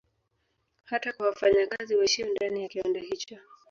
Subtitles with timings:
[0.83, 3.37] Hata kwa wafanya kazi waishio ndani ya kiwanda hicho